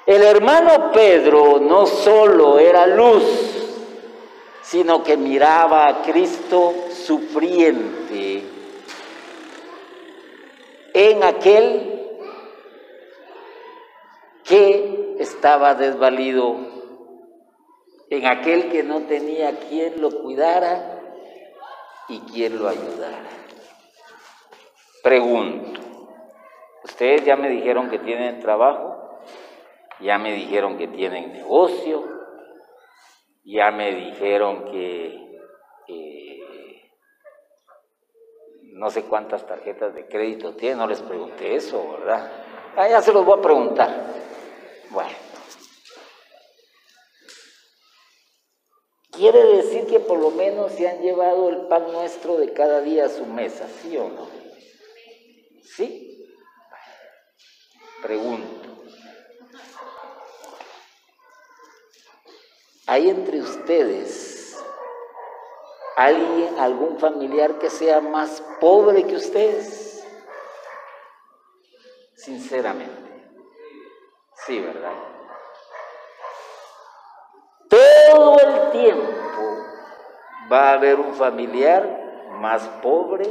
[0.08, 3.94] El hermano Pedro no solo era luz,
[4.64, 8.44] sino que miraba a Cristo sufriente
[10.96, 11.93] en aquel
[14.54, 16.58] que estaba desvalido,
[18.12, 21.00] en aquel que no tenía quien lo cuidara
[22.08, 23.30] y quien lo ayudara.
[25.02, 25.82] Pregunto,
[26.84, 29.22] Ustedes ya me dijeron que tienen trabajo,
[30.02, 32.04] ya me dijeron que tienen negocio,
[33.46, 35.20] ya me dijeron que
[38.74, 42.30] no sé cuántas tarjetas de crédito tienen, no les pregunté eso, ¿verdad?
[42.76, 44.23] Ah, ya se los voy a preguntar.
[44.94, 45.18] Bueno.
[49.12, 53.06] Quiere decir que por lo menos se han llevado el pan nuestro de cada día
[53.06, 54.28] a su mesa, ¿sí o no?
[55.64, 56.10] ¿Sí?
[58.04, 58.70] Pregunto,
[62.86, 64.58] ¿hay entre ustedes
[65.96, 70.04] alguien, algún familiar que sea más pobre que ustedes?
[72.16, 73.13] Sinceramente.
[74.46, 74.92] Sí, ¿verdad?
[77.70, 79.42] Todo el tiempo
[80.52, 83.26] va a haber un familiar más pobre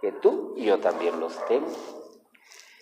[0.00, 1.66] que tú y yo también los tengo.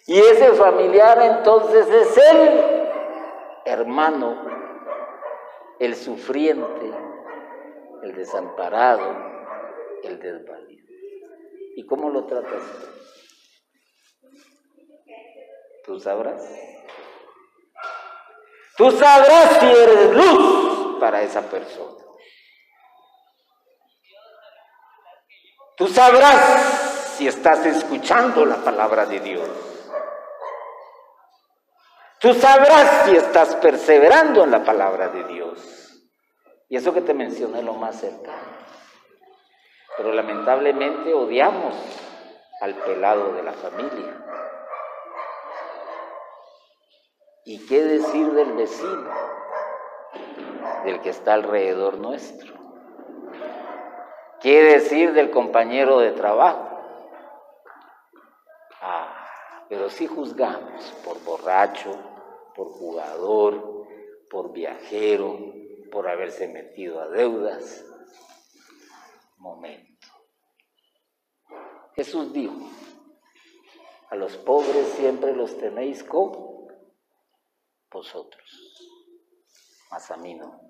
[0.07, 2.88] Y ese familiar entonces es el
[3.64, 4.36] hermano,
[5.78, 6.92] el sufriente,
[8.03, 9.16] el desamparado,
[10.03, 10.84] el desvalido.
[11.76, 12.62] ¿Y cómo lo tratas?
[12.62, 13.14] Tú
[16.01, 16.43] sabrás.
[18.76, 22.03] Tú sabrás si eres luz para esa persona.
[25.76, 29.49] Tú sabrás si estás escuchando la palabra de Dios.
[32.20, 35.61] Tú sabrás si estás perseverando en la palabra de Dios.
[36.68, 38.55] Y eso que te mencioné lo más cercano.
[39.97, 41.74] Pero lamentablemente odiamos
[42.61, 44.24] al pelado de la familia.
[47.47, 49.11] ¿Y qué decir del vecino?
[50.84, 52.55] Del que está alrededor nuestro.
[54.40, 56.70] ¿Qué decir del compañero de trabajo?
[58.80, 61.90] Ah, pero sí juzgamos por borracho,
[62.55, 63.86] por jugador,
[64.30, 65.38] por viajero,
[65.92, 67.84] por haberse metido a deudas.
[69.36, 70.09] Momento.
[71.95, 72.70] Jesús dijo,
[74.09, 76.53] a los pobres siempre los tenéis con
[77.95, 78.45] vosotros,
[79.90, 80.61] mas a mí no.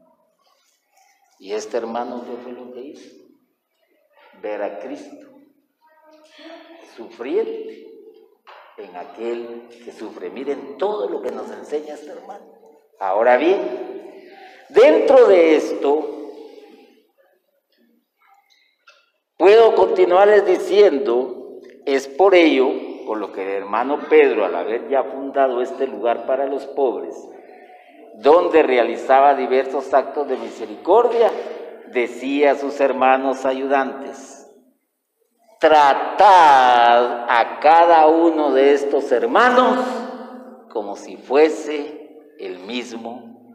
[1.40, 3.24] Y este hermano, ¿qué fue lo que hizo?
[4.40, 5.26] Ver a Cristo
[6.96, 7.88] sufriente
[8.76, 10.30] en aquel que sufre.
[10.30, 12.46] Miren todo lo que nos enseña este hermano.
[13.00, 13.60] Ahora bien,
[14.68, 16.30] dentro de esto,
[19.36, 22.70] puedo continuarles diciendo, es por ello,
[23.06, 27.14] por lo que el hermano Pedro, al haber ya fundado este lugar para los pobres,
[28.16, 31.30] donde realizaba diversos actos de misericordia,
[31.88, 34.50] decía a sus hermanos ayudantes,
[35.58, 39.78] tratad a cada uno de estos hermanos
[40.68, 43.54] como si fuese el mismo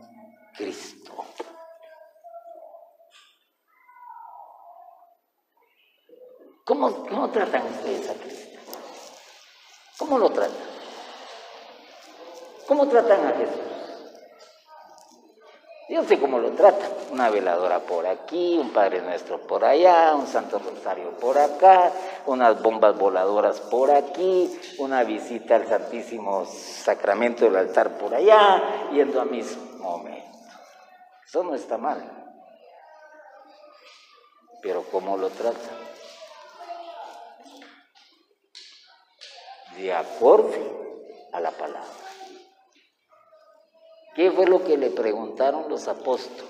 [0.57, 1.13] Cristo.
[6.65, 8.48] ¿Cómo, cómo tratan ustedes a Cristo?
[9.99, 10.55] ¿Cómo lo tratan?
[12.65, 13.69] ¿Cómo tratan a Jesús?
[15.89, 16.89] Yo sé cómo lo tratan.
[17.11, 21.91] Una veladora por aquí, un Padre Nuestro por allá, un Santo Rosario por acá,
[22.27, 29.19] unas bombas voladoras por aquí, una visita al Santísimo Sacramento del altar por allá, yendo
[29.19, 30.39] a mis momentos.
[31.25, 32.01] Eso no está mal.
[34.61, 35.78] Pero ¿cómo lo tratan?
[39.79, 40.61] De acorde
[41.31, 41.87] a la palabra.
[44.13, 46.43] ¿Qué fue lo que le preguntaron los apóstoles?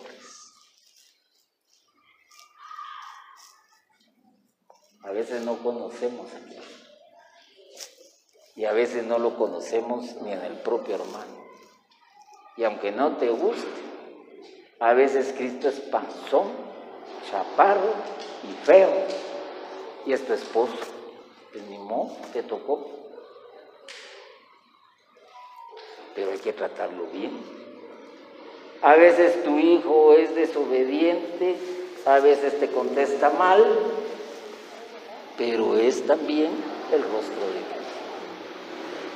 [5.03, 6.63] A veces no conocemos a Cristo.
[8.55, 11.45] Y a veces no lo conocemos ni en el propio hermano.
[12.57, 13.67] Y aunque no te guste,
[14.79, 16.51] a veces Cristo es panzón,
[17.29, 17.93] chaparro
[18.43, 18.91] y feo.
[20.07, 20.73] Y es tu esposo.
[21.51, 22.98] Pues ni modo, te tocó.
[26.19, 27.31] Pero hay que tratarlo bien.
[28.81, 31.55] A veces tu hijo es desobediente,
[32.05, 33.65] a veces te contesta mal,
[35.37, 36.49] pero es también
[36.91, 37.85] el rostro de Dios.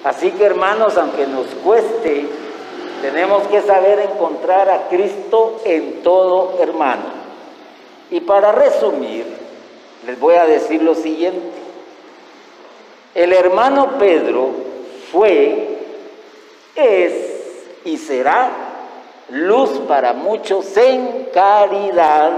[0.05, 2.25] Así que hermanos, aunque nos cueste,
[3.01, 7.11] tenemos que saber encontrar a Cristo en todo hermano.
[8.11, 9.25] Y para resumir,
[10.07, 11.51] les voy a decir lo siguiente.
[13.13, 14.51] El hermano Pedro
[15.11, 15.72] fue,
[16.75, 17.13] es
[17.85, 18.49] y será
[19.29, 22.31] luz para muchos en caridad,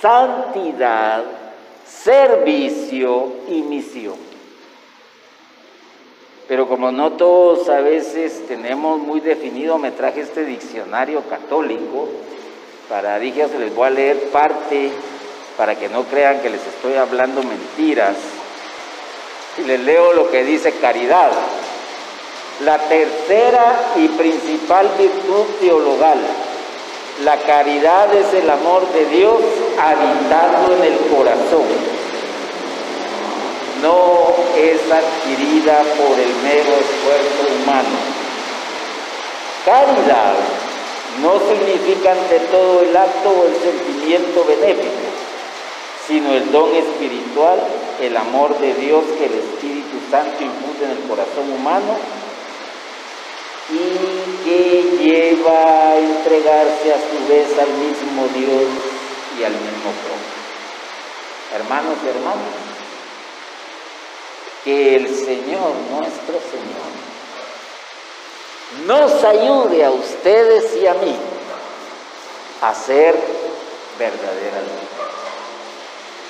[0.00, 1.24] santidad,
[1.86, 4.16] servicio y misión.
[6.46, 12.08] Pero como no todos a veces tenemos muy definido, me traje este diccionario católico,
[12.88, 14.90] para, dije, se les voy a leer parte
[15.56, 18.16] para que no crean que les estoy hablando mentiras.
[19.56, 21.30] Y les leo lo que dice caridad.
[22.60, 26.20] La tercera y principal virtud teologal,
[27.24, 29.38] la caridad es el amor de Dios
[29.76, 31.66] habitando en el corazón.
[33.82, 37.98] No es adquirida por el mero esfuerzo humano.
[39.64, 40.34] Caridad
[41.22, 45.10] no significa ante todo el acto o el sentimiento benéfico,
[46.06, 47.58] sino el don espiritual,
[48.00, 52.23] el amor de Dios que el Espíritu Santo infunde en el corazón humano
[53.70, 58.68] y que lleva a entregarse a su vez al mismo Dios
[59.38, 60.34] y al mismo propio.
[61.54, 62.54] Hermanos y hermanas,
[64.64, 66.94] que el Señor, nuestro Señor,
[68.86, 71.16] nos ayude a ustedes y a mí
[72.60, 73.14] a ser
[73.98, 74.64] verdaderas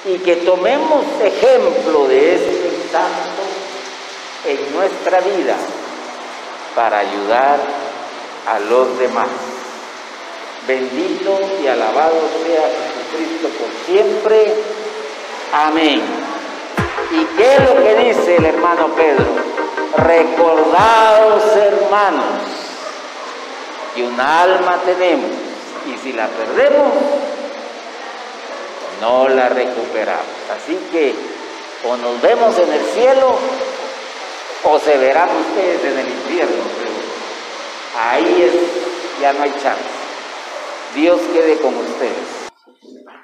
[0.06, 3.42] y que tomemos ejemplo de este santo
[4.46, 5.56] en nuestra vida
[6.74, 7.58] para ayudar
[8.46, 9.28] a los demás.
[10.66, 12.14] Bendito y alabado
[12.44, 12.62] sea
[13.12, 14.54] Jesucristo por siempre.
[15.52, 16.02] Amén.
[17.12, 19.26] ¿Y qué es lo que dice el hermano Pedro?
[19.96, 22.24] Recordaos, hermanos,
[23.94, 25.30] que un alma tenemos
[25.86, 26.92] y si la perdemos,
[29.00, 30.24] no la recuperamos.
[30.56, 31.14] Así que
[31.86, 33.36] o nos vemos en el cielo
[34.64, 36.64] o se verán ustedes en el infierno.
[37.98, 39.82] Ahí es, ya no hay chance.
[40.94, 42.33] Dios quede con ustedes.